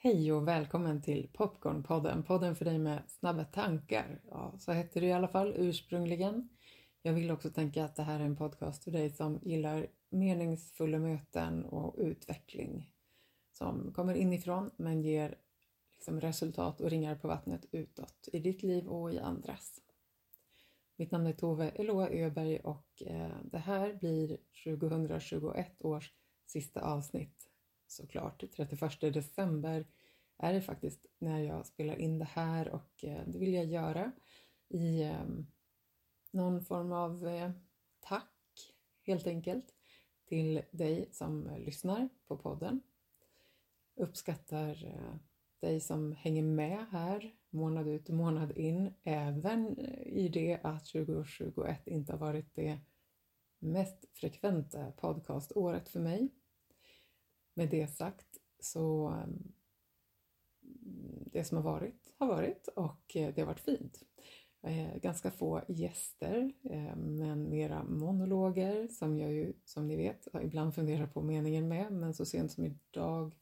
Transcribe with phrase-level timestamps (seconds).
[0.00, 4.20] Hej och välkommen till Popcornpodden, podden för dig med snabba tankar.
[4.30, 6.48] Ja, så hette det i alla fall ursprungligen.
[7.02, 10.98] Jag vill också tänka att det här är en podcast för dig som gillar meningsfulla
[10.98, 12.92] möten och utveckling
[13.52, 15.38] som kommer inifrån men ger
[15.94, 19.80] liksom resultat och ringar på vattnet utåt i ditt liv och i andras.
[20.96, 26.12] Mitt namn är Tove Eloa Öberg och eh, det här blir 2021 års
[26.46, 27.47] sista avsnitt
[27.88, 28.44] såklart.
[28.56, 29.86] 31 december
[30.38, 34.12] är det faktiskt när jag spelar in det här och eh, det vill jag göra
[34.68, 35.46] i ehm,
[36.30, 37.50] någon form av eh,
[38.00, 38.34] tack
[39.02, 39.74] helt enkelt
[40.28, 42.80] till dig som eh, lyssnar på podden.
[43.94, 45.00] Uppskattar
[45.60, 51.86] dig som hänger med här månad ut och månad in, även i det att 2021
[51.86, 52.80] inte har varit det
[53.58, 56.28] mest frekventa podcaståret för mig.
[57.58, 59.52] Med det sagt så ehm,
[61.32, 64.02] det som har varit har varit och eh, det har varit fint.
[64.62, 70.74] Eh, ganska få gäster eh, men mera monologer som jag ju som ni vet ibland
[70.74, 73.34] funderar på meningen med men så sent som idag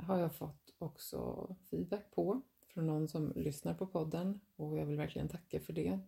[0.00, 2.40] har jag fått också feedback på
[2.74, 5.98] från någon som lyssnar på podden och jag vill verkligen tacka för det.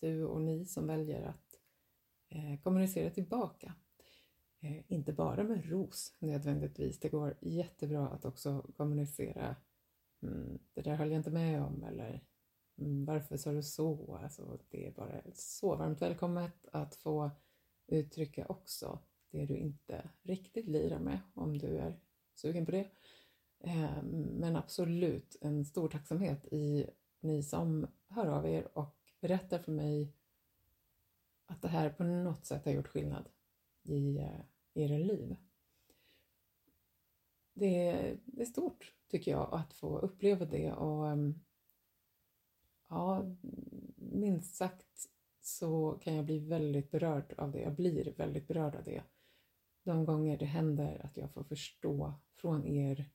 [0.00, 1.60] Du och ni som väljer att
[2.62, 3.74] kommunicera tillbaka.
[4.62, 7.00] Eh, inte bara med ros nödvändigtvis.
[7.00, 9.56] Det går jättebra att också kommunicera
[10.22, 12.24] mm, det där höll jag inte med om eller
[12.78, 14.18] mm, varför sa du så?
[14.22, 17.30] Alltså, det är bara så varmt välkommet att få
[17.86, 18.98] uttrycka också
[19.30, 22.00] det du inte riktigt lirar med om du är
[22.34, 22.90] sugen på det.
[23.60, 26.86] Eh, men absolut en stor tacksamhet i
[27.20, 30.12] ni som hör av er och berättar för mig
[31.46, 33.28] att det här på något sätt har gjort skillnad
[33.82, 34.40] i eh,
[34.74, 35.36] era liv.
[37.52, 41.40] Det är, det är stort tycker jag att få uppleva det och ehm,
[42.88, 43.36] ja,
[43.96, 45.08] minst sagt
[45.40, 47.60] så kan jag bli väldigt berörd av det.
[47.60, 49.02] Jag blir väldigt berörd av det.
[49.82, 53.10] De gånger det händer att jag får förstå från er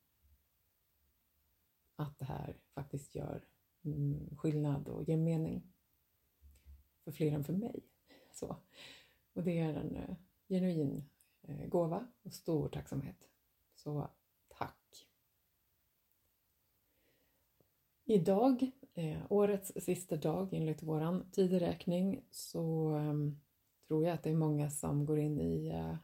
[1.96, 3.48] att det här faktiskt gör
[3.84, 5.74] mm, skillnad och ger mening
[7.04, 7.84] för fler än för mig.
[8.34, 8.56] Så.
[9.34, 10.16] Och det är en eh,
[10.50, 11.10] genuin
[11.42, 13.30] eh, gåva och stor tacksamhet.
[13.76, 14.10] Så
[14.48, 15.08] tack!
[18.06, 23.40] Idag, eh, årets sista dag enligt våran tideräkning, så ehm,
[23.88, 25.96] tror jag att det är många som går in i eh,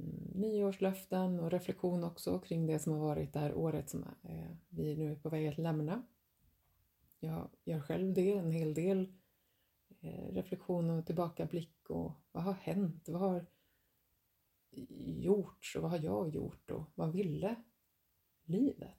[0.00, 4.50] mm, nyårslöften och reflektion också kring det som har varit det här året som eh,
[4.68, 6.02] vi nu är på väg att lämna.
[7.20, 9.12] Jag gör själv det en hel del.
[10.04, 13.08] Eh, reflektion och tillbakablick och vad har hänt?
[13.08, 13.46] Vad har
[14.98, 17.62] gjorts och vad har jag gjort och vad ville
[18.42, 18.98] livet?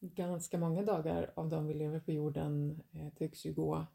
[0.00, 3.86] Ganska många dagar av de vi lever på jorden eh, tycks ju gå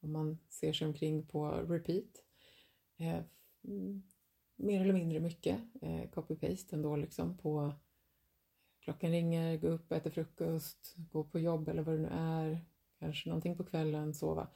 [0.00, 2.24] om man ser sig omkring på repeat
[2.96, 3.22] eh,
[3.64, 4.02] mm,
[4.56, 7.74] mer eller mindre mycket eh, copy-paste ändå liksom på
[8.86, 12.64] klockan ringer, gå upp, äta frukost, gå på jobb eller vad det nu är,
[12.98, 14.48] kanske någonting på kvällen, sova.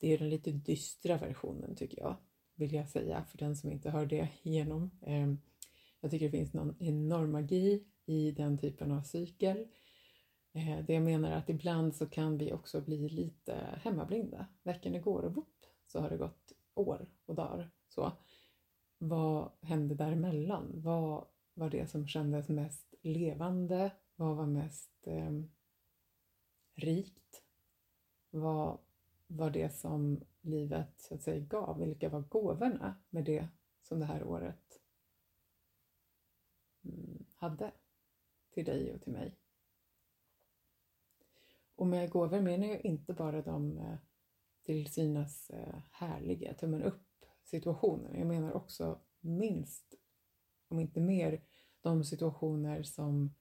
[0.00, 2.16] Det är den lite dystra versionen tycker jag,
[2.54, 4.90] vill jag säga för den som inte hör det igenom.
[5.02, 5.38] Ehm,
[6.00, 9.66] jag tycker det finns någon enorm magi i den typen av cykel.
[10.52, 14.46] Eh, det jag menar är att ibland så kan vi också bli lite hemmablinda.
[14.62, 17.70] Veckan går och bopp så har det gått år och dagar.
[17.88, 18.12] Så.
[18.98, 20.72] Vad hände däremellan?
[20.74, 23.90] Vad var det som kändes mest levande?
[24.16, 25.30] Vad var mest eh,
[26.74, 27.42] rikt?
[28.30, 28.78] Vad
[29.26, 31.78] var det som livet så att säga gav?
[31.78, 33.48] Vilka var gåvorna med det
[33.82, 34.80] som det här året
[36.84, 37.72] mm, hade
[38.50, 39.36] till dig och till mig?
[41.74, 43.96] Och med gåvor menar jag inte bara de eh,
[44.62, 47.02] till synas eh, härliga, tummen upp
[47.44, 48.14] situationer.
[48.14, 49.94] Jag menar också minst,
[50.68, 51.42] om inte mer,
[51.86, 53.34] de situationer som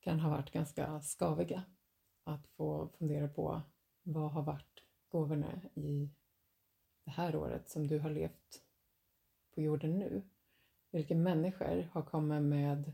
[0.00, 1.64] kan ha varit ganska skaviga.
[2.24, 3.62] Att få fundera på
[4.02, 6.10] vad har varit gåvorna i
[7.04, 8.62] det här året som du har levt
[9.54, 10.22] på jorden nu?
[10.90, 12.92] Vilka människor har kommit med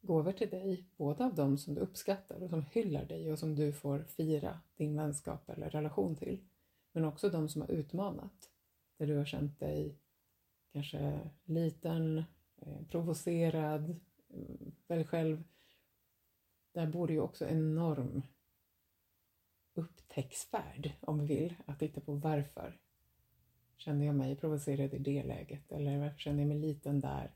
[0.00, 3.54] gåvor till dig, både av dem som du uppskattar och som hyllar dig och som
[3.54, 6.48] du får fira din vänskap eller relation till,
[6.92, 8.50] men också de som har utmanat,
[8.96, 9.98] där du har känt dig
[10.72, 12.24] kanske liten,
[12.60, 13.90] Eh, provocerad,
[14.28, 15.44] eh, väl själv.
[16.72, 18.22] Där borde ju också enorm
[19.74, 22.78] upptäcktsfärd, om vi vill, att titta på varför
[23.76, 25.72] kände jag mig provocerad i det läget?
[25.72, 27.34] Eller varför kände jag mig liten där?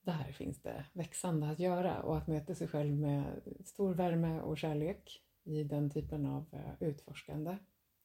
[0.00, 4.58] Där finns det växande att göra och att möta sig själv med stor värme och
[4.58, 7.58] kärlek i den typen av eh, utforskande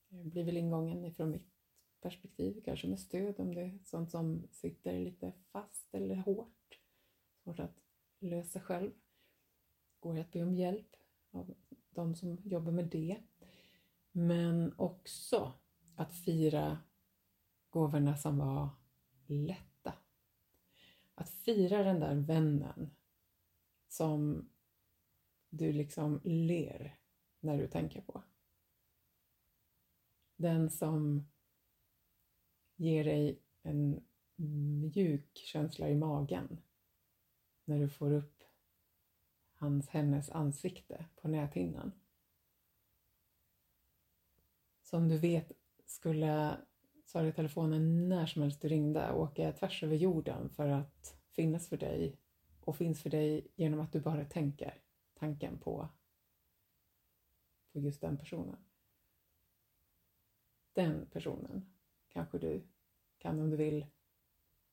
[0.09, 1.47] blir väl ingången ifrån mitt
[2.01, 6.79] perspektiv, kanske med stöd om det är sånt som sitter lite fast eller hårt.
[7.43, 7.83] Svårt att
[8.19, 8.91] lösa själv.
[9.99, 10.95] Går det att be om hjälp
[11.31, 11.53] av
[11.89, 13.17] de som jobbar med det.
[14.11, 15.53] Men också
[15.95, 16.77] att fira
[17.69, 18.69] gåvorna som var
[19.27, 19.93] lätta.
[21.15, 22.95] Att fira den där vännen
[23.87, 24.49] som
[25.49, 26.99] du liksom ler
[27.39, 28.23] när du tänker på.
[30.35, 31.30] Den som
[32.81, 34.03] ger dig en
[34.95, 36.59] mjuk känsla i magen
[37.65, 38.43] när du får upp
[39.53, 41.91] hans, hennes ansikte på näthinnan.
[44.81, 45.51] Som du vet
[45.85, 46.57] skulle
[47.05, 51.77] Sara telefonen när som helst du ringde, åka tvärs över jorden för att finnas för
[51.77, 52.17] dig
[52.59, 54.81] och finns för dig genom att du bara tänker
[55.13, 55.89] tanken på,
[57.71, 58.57] på just den personen.
[60.73, 61.65] Den personen
[62.13, 62.61] kanske du
[63.17, 63.85] kan om du vill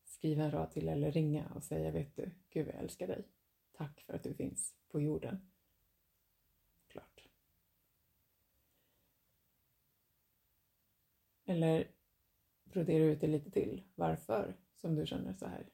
[0.04, 3.28] skriva en rad till eller ringa och säga vet du, gud jag älskar dig.
[3.72, 5.50] Tack för att du finns på jorden.
[6.86, 7.28] Klart.
[11.44, 11.90] Eller
[12.64, 13.82] brodera ut det lite till.
[13.94, 15.68] Varför som du känner så här?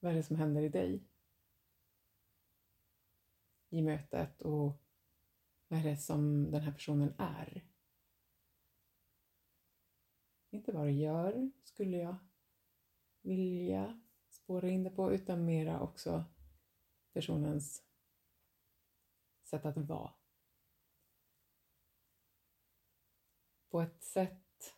[0.00, 1.02] Vad är det som händer i dig?
[3.70, 4.82] I mötet och
[5.68, 7.67] vad är det som den här personen är?
[10.50, 12.16] Inte vad du gör, skulle jag
[13.22, 16.24] vilja spåra in det på, utan mera också
[17.12, 17.82] personens
[19.42, 20.12] sätt att vara.
[23.70, 24.74] På ett sätt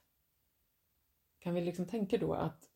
[1.39, 2.71] kan vi liksom tänka då att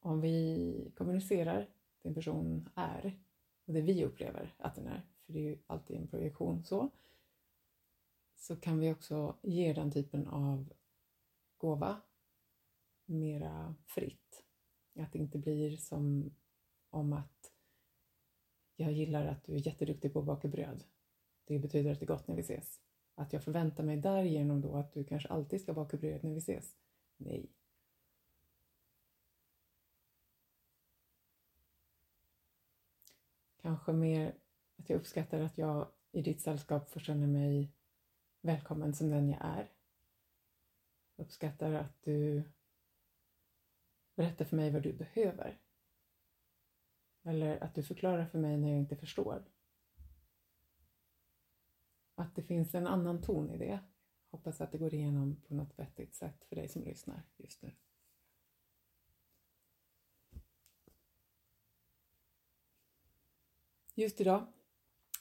[0.00, 1.70] om vi kommunicerar
[2.02, 3.18] det en person är
[3.64, 6.90] och det vi upplever att den är, för det är ju alltid en projektion så,
[8.34, 10.74] så kan vi också ge den typen av
[11.58, 12.00] gåva
[13.06, 14.44] mera fritt.
[14.98, 16.34] Att det inte blir som
[16.90, 17.52] om att
[18.76, 20.84] jag gillar att du är jätteduktig på att baka bröd.
[21.44, 22.80] Det betyder att det är gott när vi ses.
[23.14, 26.38] Att jag förväntar mig därigenom då att du kanske alltid ska baka bröd när vi
[26.38, 26.76] ses.
[27.16, 27.52] Nej.
[33.56, 34.34] Kanske mer
[34.76, 37.72] att jag uppskattar att jag i ditt sällskap får känna mig
[38.40, 39.72] välkommen som den jag är.
[41.16, 42.42] Uppskattar att du
[44.16, 45.60] Berätta för mig vad du behöver.
[47.22, 49.44] Eller att du förklarar för mig när jag inte förstår.
[52.14, 53.78] Att det finns en annan ton i det.
[54.30, 57.72] Hoppas att det går igenom på något vettigt sätt för dig som lyssnar just nu.
[63.94, 64.46] Just idag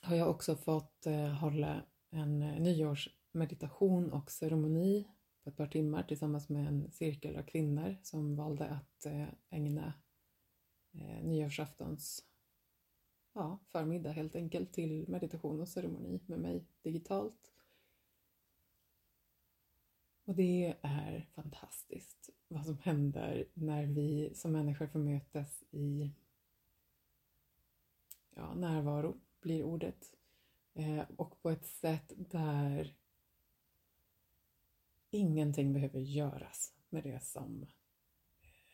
[0.01, 5.07] har jag också fått eh, hålla en eh, nyårsmeditation och ceremoni
[5.45, 9.93] på ett par timmar tillsammans med en cirkel av kvinnor som valde att eh, ägna
[10.91, 12.25] eh, nyårsaftons
[13.33, 17.51] ja, förmiddag helt enkelt till meditation och ceremoni med mig digitalt.
[20.23, 26.11] Och det är fantastiskt vad som händer när vi som människor får mötas i
[28.35, 30.13] ja, närvaro, blir ordet.
[30.73, 32.95] Eh, och på ett sätt där
[35.15, 37.65] ingenting behöver göras med det som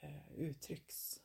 [0.02, 1.22] eh, uttrycks.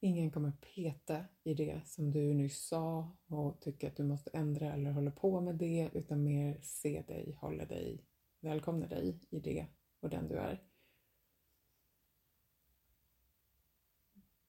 [0.00, 4.72] Ingen kommer peta i det som du nyss sa och tycka att du måste ändra
[4.72, 8.04] eller hålla på med det utan mer se dig, hålla dig,
[8.40, 9.66] välkomna dig i det
[10.00, 10.62] och den du är.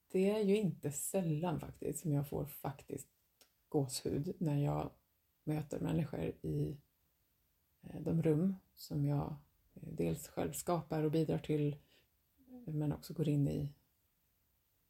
[0.07, 3.07] Det är ju inte sällan faktiskt som jag får faktiskt
[3.69, 4.91] gåshud när jag
[5.43, 6.77] möter människor i
[7.81, 9.35] eh, de rum som jag
[9.73, 11.75] eh, dels själv skapar och bidrar till
[12.67, 13.69] men också går in i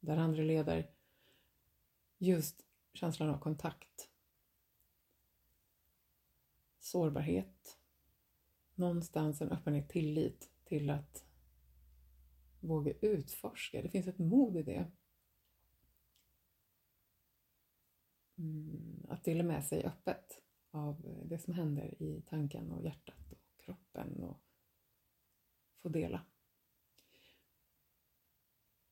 [0.00, 0.90] där andra leder.
[2.18, 4.10] Just känslan av kontakt.
[6.78, 7.78] Sårbarhet.
[8.74, 11.24] Någonstans en öppenhet, tillit till att
[12.60, 13.82] våga utforska.
[13.82, 14.92] Det finns ett mod i det.
[18.38, 23.45] Mm, att dela med sig öppet av det som händer i tanken och hjärtat och
[23.66, 24.40] kroppen och
[25.82, 26.20] få dela.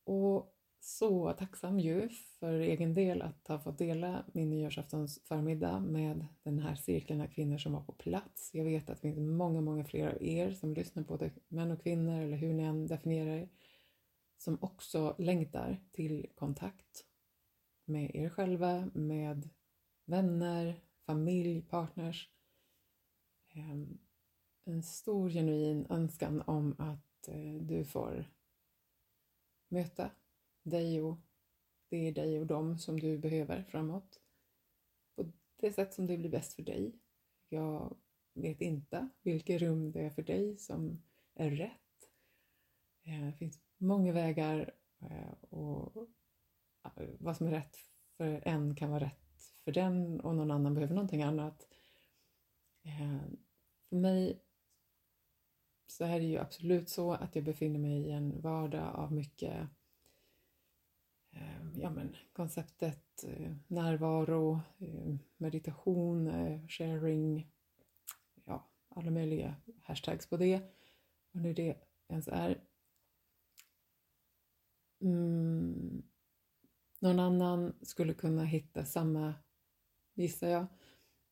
[0.04, 6.26] Och så tacksam ju för egen del att ha fått dela min nyårsaftons förmiddag med
[6.42, 8.50] den här cirkeln av kvinnor som var på plats.
[8.54, 11.70] Jag vet att det finns många, många fler av er som lyssnar på det, män
[11.70, 13.48] och kvinnor eller hur ni än definierar er,
[14.38, 17.06] som också längtar till kontakt
[17.84, 19.48] med er själva, med
[20.04, 22.30] vänner, familj, partners.
[23.54, 23.98] Ehm,
[24.66, 28.30] en stor genuin önskan om att eh, du får
[29.68, 30.10] möta
[30.62, 31.18] dig och
[31.88, 34.20] det är dig och dem som du behöver framåt.
[35.16, 36.98] På det sätt som det blir bäst för dig.
[37.48, 37.96] Jag
[38.34, 41.02] vet inte vilket rum det är för dig som
[41.34, 42.10] är rätt.
[43.02, 46.08] Eh, det finns många vägar eh, och
[47.18, 47.76] vad som är rätt
[48.16, 51.68] för en kan vara rätt för den och någon annan behöver någonting annat.
[53.88, 54.40] För mig
[55.94, 59.12] så här är det ju absolut så att jag befinner mig i en vardag av
[59.12, 59.68] mycket
[61.32, 66.30] eh, ja, men, konceptet eh, närvaro, eh, meditation,
[66.68, 67.50] sharing,
[68.44, 70.60] ja, alla möjliga hashtags på det.
[71.32, 71.76] Och nu det
[72.08, 72.60] ens är.
[75.00, 76.02] Mm,
[76.98, 79.34] någon annan skulle kunna hitta samma,
[80.14, 80.66] gissar jag,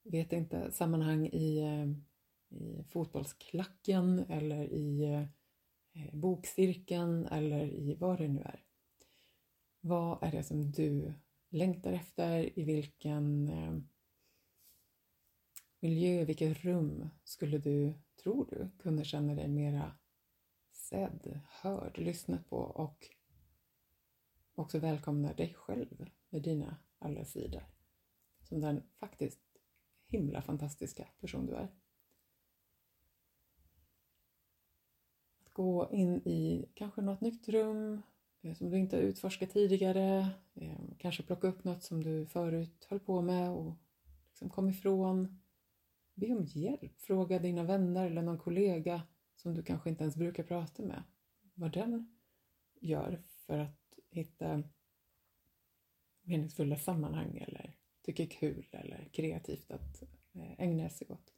[0.02, 1.62] vet inte, sammanhang i,
[2.52, 8.64] i fotbollsklacken eller i eh, bokcirkeln eller i vad det nu är.
[9.80, 11.12] Vad är det som du
[11.48, 12.58] längtar efter?
[12.58, 13.78] I vilken eh,
[15.80, 19.94] miljö, vilket rum skulle du, tror du, kunna känna dig mera
[20.72, 23.08] sedd, hörd, lyssnad på och
[24.54, 27.62] också välkomna dig själv med dina alla sidor.
[28.42, 29.40] Som den faktiskt
[30.06, 31.68] himla fantastiska person du är.
[35.52, 38.02] Gå in i kanske något nytt rum
[38.42, 40.28] eh, som du inte har utforskat tidigare.
[40.54, 43.74] Eh, kanske plocka upp något som du förut höll på med och
[44.28, 45.40] liksom kom ifrån.
[46.14, 47.00] Be om hjälp.
[47.00, 49.02] Fråga dina vänner eller någon kollega
[49.36, 51.02] som du kanske inte ens brukar prata med
[51.54, 52.16] vad den
[52.80, 54.62] gör för att hitta
[56.22, 60.02] meningsfulla sammanhang eller tycker kul eller kreativt att
[60.34, 61.32] eh, ägna sig åt.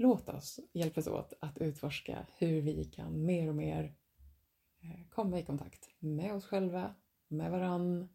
[0.00, 3.94] Låt oss hjälpas åt att utforska hur vi kan mer och mer
[4.80, 6.94] eh, komma i kontakt med oss själva,
[7.28, 8.08] med varann,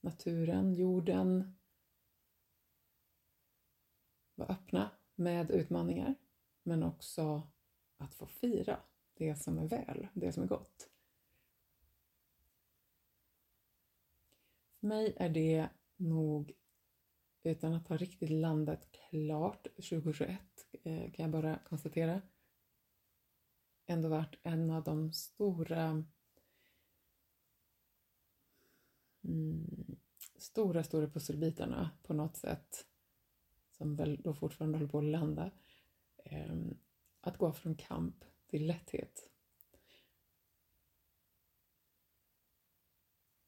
[0.00, 1.56] naturen, jorden.
[4.34, 6.14] Vara öppna med utmaningar
[6.62, 7.42] men också
[7.96, 8.80] att få fira
[9.14, 10.90] det som är väl, det som är gott.
[14.80, 16.52] För mig är det nog,
[17.42, 20.38] utan att ha riktigt landat klart 2021,
[20.82, 22.22] eh, kan jag bara konstatera,
[23.86, 26.04] ändå varit en av de stora
[29.24, 29.96] mm,
[30.36, 32.86] stora, stora pusselbitarna på något sätt
[33.70, 35.50] som väl då fortfarande håller på att landa.
[36.24, 36.78] Ehm,
[37.20, 39.31] att gå från kamp till lätthet.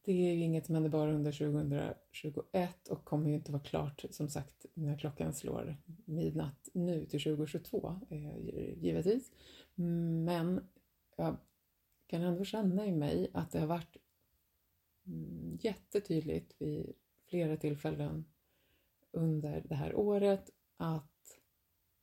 [0.05, 4.05] Det är ju inget som händer bara under 2021 och kommer ju inte vara klart
[4.11, 8.39] som sagt när klockan slår midnatt nu till 2022 eh,
[8.83, 9.33] givetvis.
[9.75, 10.69] Men
[11.17, 11.37] jag
[12.07, 13.97] kan ändå känna i mig att det har varit
[15.07, 16.93] mm, jättetydligt vid
[17.27, 18.25] flera tillfällen
[19.11, 21.41] under det här året att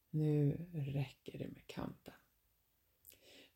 [0.09, 2.13] nu räcker det med kampen.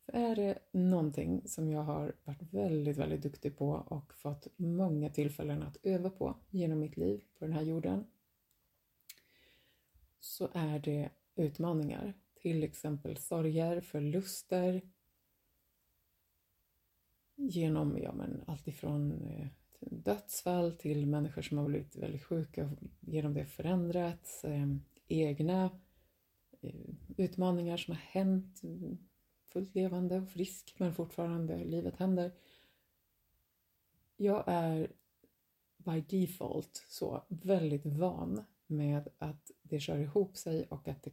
[0.06, 5.10] För är det någonting som jag har varit väldigt, väldigt duktig på och fått många
[5.10, 8.04] tillfällen att öva på genom mitt liv på den här jorden
[10.20, 12.14] så är det utmaningar.
[12.34, 14.82] Till exempel sorger, förluster
[17.36, 19.46] genom ja, men allt ifrån eh,
[19.80, 24.66] dödsfall till människor som har blivit väldigt sjuka och genom det förändrats, eh,
[25.08, 25.70] egna
[26.60, 28.62] eh, utmaningar som har hänt
[29.56, 32.32] fullt levande och frisk men fortfarande livet händer.
[34.16, 34.92] Jag är
[35.76, 41.10] by default så väldigt van med att det kör ihop sig och att det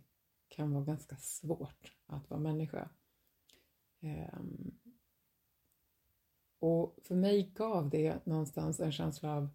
[0.47, 2.89] kan vara ganska svårt att vara människa.
[4.01, 4.79] Um,
[6.59, 9.49] och för mig gav det någonstans en känsla av,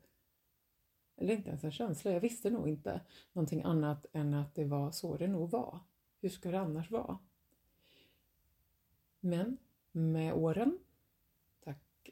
[1.16, 3.00] eller inte ens en känsla, jag visste nog inte
[3.33, 5.78] någonting annat än att det var så det nog var.
[6.21, 7.18] Hur ska det annars vara?
[9.21, 9.59] Men
[9.93, 10.79] med åren,
[11.61, 12.11] tack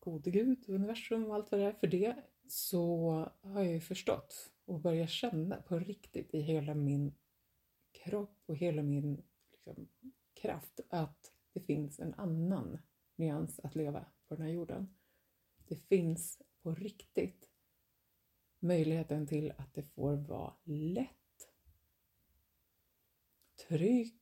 [0.00, 2.16] gode gud, universum och allt vad det är för det,
[2.46, 7.14] så har jag ju förstått och börjat känna på riktigt i hela min
[7.92, 9.88] kropp och hela min liksom,
[10.34, 12.78] kraft att det finns en annan
[13.16, 14.94] nyans att leva på den här jorden.
[15.68, 17.48] Det finns på riktigt
[18.58, 21.48] möjligheten till att det får vara lätt,
[23.68, 24.17] tryggt,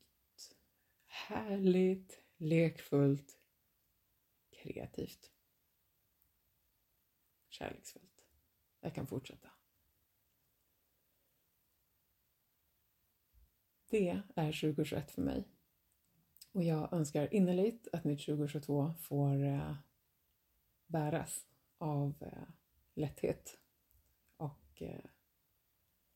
[1.17, 3.39] härligt, lekfullt,
[4.51, 5.33] kreativt,
[7.49, 8.25] kärleksfullt.
[8.81, 9.49] Jag kan fortsätta.
[13.91, 15.49] Det är 2021 för mig.
[16.53, 19.75] Och jag önskar innerligt att mitt 2022 får eh,
[20.87, 21.47] bäras
[21.79, 22.49] av eh,
[22.95, 23.59] lätthet
[24.37, 25.05] och eh,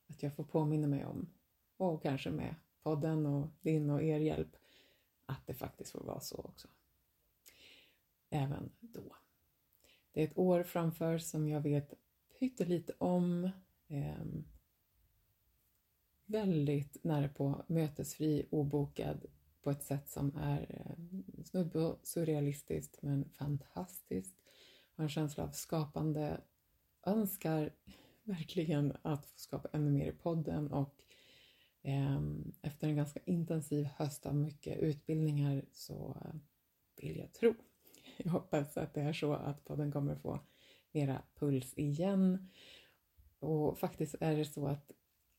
[0.07, 1.35] att jag får påminna mig om,
[1.76, 4.57] och kanske med podden och din och er hjälp,
[5.30, 6.68] att det faktiskt får vara så också.
[8.30, 9.16] Även då.
[10.12, 11.94] Det är ett år framför som jag vet
[12.38, 13.50] pyttelite om.
[13.88, 14.25] Eh,
[16.26, 19.26] väldigt nära på mötesfri, obokad
[19.62, 24.34] på ett sätt som är eh, snudd på surrealistiskt men fantastiskt.
[24.94, 26.40] Har en känsla av skapande,
[27.02, 27.72] önskar
[28.22, 31.02] verkligen att få skapa ännu mer i podden och
[31.82, 36.16] Ehm, efter en ganska intensiv höst av mycket utbildningar så
[36.96, 37.54] vill jag tro.
[38.16, 40.40] Jag hoppas att det är så att podden kommer få
[40.92, 42.50] mera puls igen.
[43.38, 44.92] Och faktiskt är det så att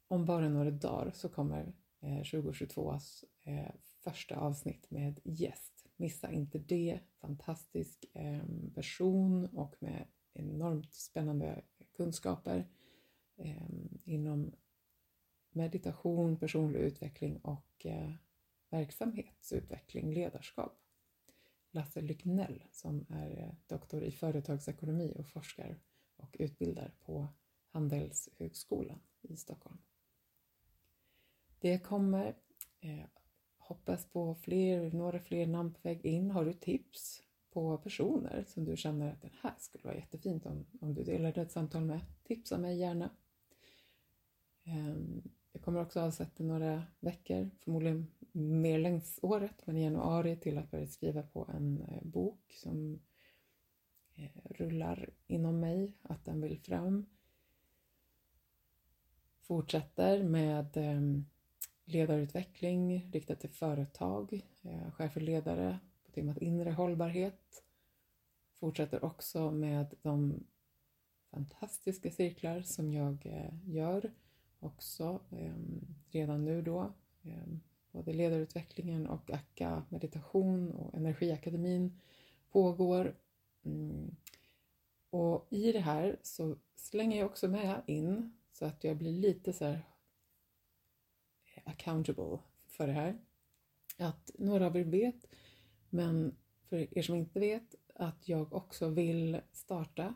[0.07, 3.71] om bara några dagar så kommer eh, 2022s eh,
[4.03, 5.85] första avsnitt med gäst.
[5.95, 6.99] Missa inte det.
[7.19, 11.61] Fantastisk ehm, person och med enormt spännande
[11.97, 12.67] kunskaper
[13.37, 14.51] ehm, inom
[15.51, 18.11] meditation, personlig utveckling och eh,
[18.69, 20.77] verksamhetsutveckling, ledarskap.
[21.71, 25.79] Lasse Lycknell som är eh, doktor i företagsekonomi och forskar
[26.15, 27.27] och utbildar på
[27.69, 29.77] Handelshögskolan i Stockholm.
[31.59, 32.35] Det kommer.
[32.79, 33.05] Eh,
[33.57, 36.31] hoppas på fler, några fler namn på väg in.
[36.31, 40.65] Har du tips på personer som du känner att den här skulle vara jättefint om,
[40.81, 42.01] om du delade ett samtal med?
[42.23, 43.09] Tipsa mig gärna.
[44.63, 44.95] Eh,
[45.61, 50.71] jag kommer också avsätta några veckor, förmodligen mer längs året, men i januari till att
[50.71, 52.99] börja skriva på en eh, bok som
[54.15, 57.05] eh, rullar inom mig, att den vill fram.
[59.41, 61.25] Fortsätter med ehm,
[61.85, 67.63] ledarutveckling riktat till företag, chef chefer och ledare på temat inre hållbarhet.
[68.53, 70.43] Fortsätter också med de
[71.31, 73.25] fantastiska cirklar som jag
[73.65, 74.11] gör
[74.61, 76.93] också ehm, redan nu då.
[77.23, 81.99] Ehm, både ledarutvecklingen och akka meditation och energiakademin
[82.51, 83.15] pågår.
[83.63, 84.15] Mm.
[85.09, 89.53] Och i det här så slänger jag också med in så att jag blir lite
[89.53, 89.81] så här
[91.63, 93.17] accountable för det här.
[93.97, 95.25] Att några av er vet,
[95.89, 96.35] men
[96.69, 100.13] för er som inte vet, att jag också vill starta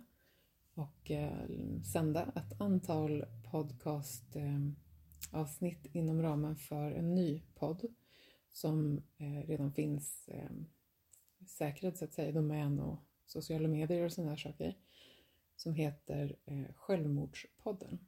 [0.74, 1.48] och eh,
[1.94, 7.86] sända ett antal podcastavsnitt eh, inom ramen för en ny podd
[8.52, 10.52] som eh, redan finns eh,
[11.48, 14.78] säkrad så att säga, i domän och sociala medier och sådana här saker
[15.56, 16.36] som heter
[16.76, 18.00] Självmordspodden.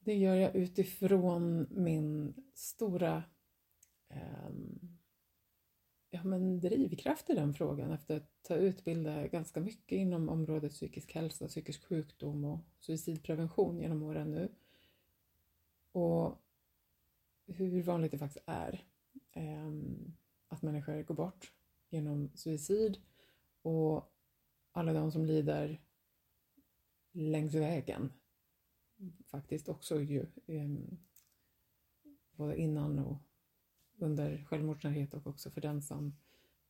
[0.00, 3.22] Det gör jag utifrån min stora
[4.08, 4.50] eh,
[6.16, 11.14] ja, men drivkraft i den frågan efter att ha utbildat ganska mycket inom området psykisk
[11.14, 14.48] hälsa, psykisk sjukdom och suicidprevention genom åren nu.
[15.92, 16.42] Och
[17.46, 18.84] hur vanligt det faktiskt är
[19.32, 19.72] eh,
[20.48, 21.52] att människor går bort
[21.88, 22.98] genom suicid
[23.62, 24.12] och
[24.72, 25.80] alla de som lider
[27.12, 28.12] längs vägen
[29.26, 30.98] faktiskt också ju ehm,
[32.30, 33.16] både innan och
[33.98, 36.16] under självmordsnärhet och också för den som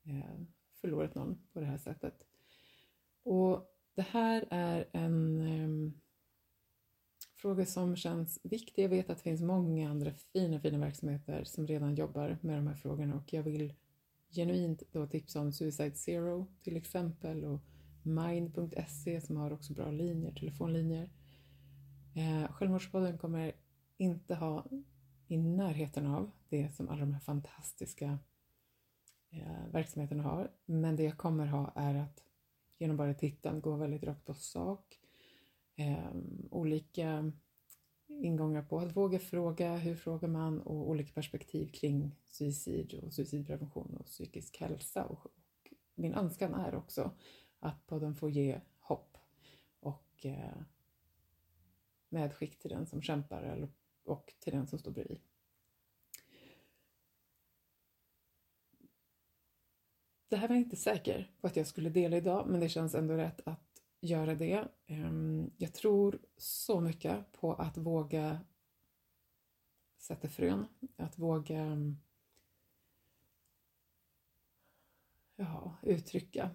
[0.04, 0.40] eh,
[0.80, 2.26] förlorat någon på det här sättet.
[3.22, 5.92] Och det här är en eh,
[7.34, 8.84] fråga som känns viktig.
[8.84, 12.66] Jag vet att det finns många andra fina, fina verksamheter som redan jobbar med de
[12.66, 13.74] här frågorna och jag vill
[14.30, 17.60] genuint då tipsa om Suicide Zero till exempel och
[18.02, 21.10] Mind.se som har också bra linjer, telefonlinjer.
[22.14, 23.52] Eh, Självmordspodden kommer
[23.96, 24.66] inte ha
[25.28, 28.18] i närheten av det som alla de här fantastiska
[29.30, 30.50] eh, verksamheterna har.
[30.64, 32.22] Men det jag kommer ha är att
[32.78, 35.00] genom bara tittan gå väldigt rakt på sak.
[35.76, 36.10] Eh,
[36.50, 37.32] olika
[38.06, 43.96] ingångar på att våga fråga, hur frågar man och olika perspektiv kring suicid och suicidprevention
[43.96, 45.04] och psykisk hälsa.
[45.04, 47.10] Och, och min önskan är också
[47.58, 49.18] att podden får ge hopp
[49.80, 50.60] och eh,
[52.08, 53.42] medskick till den som kämpar
[54.08, 55.20] och till den som står bredvid.
[60.28, 62.94] det här var jag inte säker på att jag skulle dela idag, men det känns
[62.94, 64.68] ändå rätt att göra det.
[64.86, 68.40] Ehm, jag tror så mycket på att våga
[69.98, 70.66] sätta frön,
[70.96, 71.76] att våga
[75.36, 76.50] ja, uttrycka.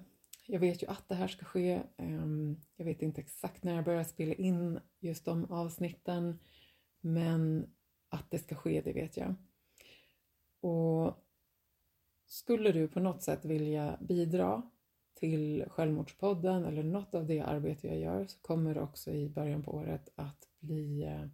[0.46, 1.84] Jag vet ju att det här ska ske.
[1.98, 6.40] Ehm, jag vet inte exakt när jag börjar spela in just de avsnitten,
[7.02, 7.74] men
[8.10, 9.36] att det ska ske, det vet jag.
[10.60, 11.26] Och
[12.26, 14.72] skulle du på något sätt vilja bidra
[15.14, 19.64] till Självmordspodden eller något av det arbete jag gör så kommer det också i början
[19.64, 21.26] på året att bli eh,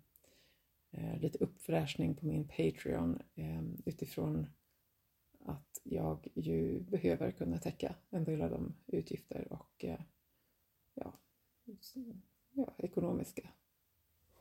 [0.92, 4.48] eh lite uppfräschning på min Patreon eh, utifrån
[5.40, 10.00] att jag ju behöver kunna täcka en del av de utgifter och eh,
[10.94, 11.14] ja,
[12.52, 13.50] ja, ekonomiska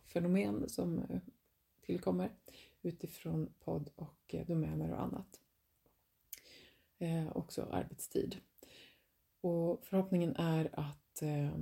[0.06, 1.20] fenomen som eh,
[1.80, 2.30] tillkommer
[2.82, 5.40] utifrån podd och eh, domäner och annat.
[6.98, 8.36] Eh, också arbetstid.
[9.40, 11.58] Och förhoppningen är att eh,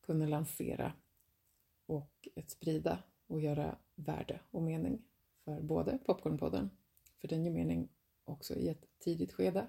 [0.00, 0.92] kunna lansera
[1.86, 5.02] och sprida och göra värde och mening
[5.44, 6.70] för både Popcornpodden,
[7.18, 7.88] för den ger mening
[8.24, 9.66] också i ett tidigt skede.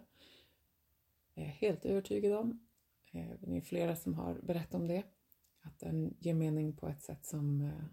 [1.33, 2.67] Jag är helt övertygad om,
[3.11, 5.03] eh, det är flera som har berättat om det,
[5.61, 7.85] att den ger mening på ett sätt som eh,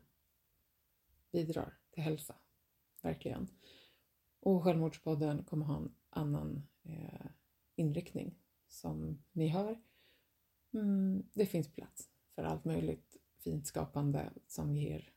[1.33, 2.35] bidrar till hälsa,
[3.03, 3.49] verkligen.
[4.41, 7.27] Och Självmordspodden kommer ha en annan eh,
[7.75, 9.83] inriktning som ni hör.
[10.73, 15.13] Mm, det finns plats för allt möjligt fint skapande som ger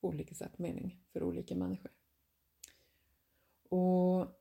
[0.00, 1.92] på olika sätt mening för olika människor.
[3.68, 4.40] Och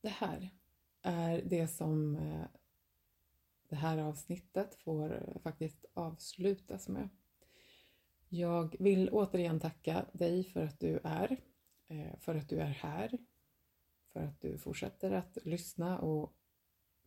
[0.00, 0.50] det här
[1.02, 2.46] är det som eh,
[3.68, 7.08] det här avsnittet får eh, faktiskt avslutas med.
[8.28, 11.36] Jag vill återigen tacka dig för att du är,
[11.88, 13.18] eh, för att du är här,
[14.12, 16.32] för att du fortsätter att lyssna och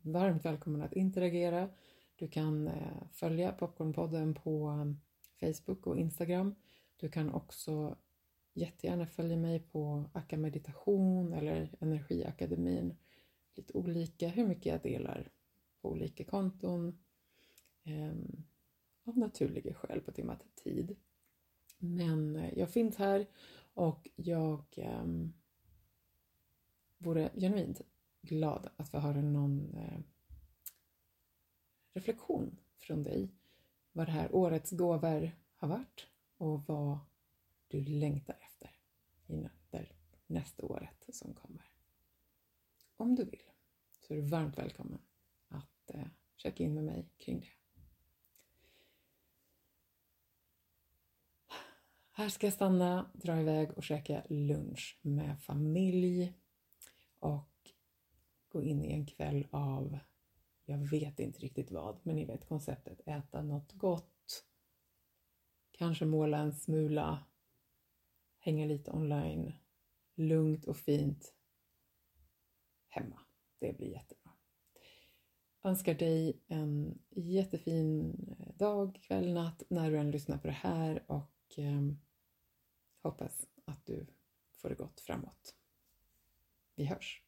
[0.02, 1.70] varmt välkommen att interagera.
[2.16, 5.00] Du kan eh, följa Popcornpodden på mm,
[5.40, 6.56] Facebook och Instagram.
[6.98, 7.98] Du kan också
[8.54, 12.96] jättegärna följa mig på Akka Meditation eller Energiakademin.
[13.56, 15.32] Lite olika hur mycket jag delar
[15.82, 17.00] på olika konton.
[17.84, 18.14] eh,
[19.04, 20.96] av naturliga skäl på temat tid.
[21.78, 23.28] Men eh, jag finns här
[23.74, 25.06] och jag eh,
[26.98, 27.82] vore genuint
[28.22, 30.00] glad att få höra någon eh,
[31.94, 33.32] reflektion från dig.
[33.92, 37.00] Vad det här årets gåvor har varit och vad
[37.68, 38.76] du längtar efter
[39.28, 39.92] inför
[40.28, 41.66] nästa året som kommer.
[42.96, 43.52] Om du vill
[44.02, 45.00] så är du varmt välkommen
[46.42, 47.48] checka in med mig kring det.
[52.12, 56.34] Här ska jag stanna, dra iväg och käka lunch med familj
[57.20, 57.72] och
[58.50, 60.00] gå in i en kväll av,
[60.66, 64.46] jag vet inte riktigt vad, men ni vet konceptet, äta något gott,
[65.72, 67.24] kanske måla en smula,
[68.38, 69.54] hänga lite online,
[70.16, 71.34] lugnt och fint
[72.88, 73.20] hemma.
[73.60, 74.21] Det blir jättebra.
[75.64, 81.04] Önskar dig en jättefin eh, dag, kväll, natt när du än lyssnar på det här
[81.08, 81.82] och eh,
[83.02, 84.08] hoppas att du
[84.52, 85.56] får det gott framåt.
[86.76, 87.24] Vi hörs!